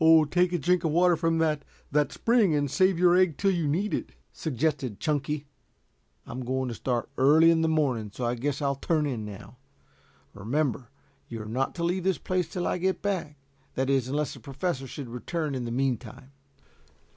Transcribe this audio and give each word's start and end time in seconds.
"Oh, 0.00 0.24
take 0.24 0.52
a 0.52 0.58
drink 0.58 0.82
of 0.82 0.90
water 0.90 1.14
from 1.14 1.38
that 1.38 1.64
that 1.92 2.10
spring 2.10 2.52
and 2.52 2.68
save 2.68 2.98
your 2.98 3.14
egg 3.14 3.36
till 3.36 3.52
you 3.52 3.68
need 3.68 3.94
it," 3.94 4.10
suggested 4.32 4.98
Chunky. 4.98 5.46
"I'm 6.26 6.44
going 6.44 6.66
to 6.68 6.74
start 6.74 7.08
early 7.16 7.52
in 7.52 7.60
the 7.60 7.68
morning, 7.68 8.10
so 8.12 8.24
I 8.24 8.34
guess 8.34 8.60
I'll 8.60 8.74
turn 8.74 9.06
in 9.06 9.24
now. 9.24 9.56
Remember, 10.34 10.90
you 11.28 11.40
are 11.42 11.46
not 11.46 11.76
to 11.76 11.84
leave 11.84 12.02
this 12.02 12.18
place 12.18 12.48
till 12.48 12.66
I 12.66 12.78
get 12.78 13.02
back 13.02 13.36
that 13.74 13.88
is, 13.88 14.08
unless 14.08 14.34
the 14.34 14.40
Professor 14.40 14.88
should 14.88 15.08
return 15.10 15.54
in 15.54 15.64
the 15.64 15.70
meantime." 15.70 16.32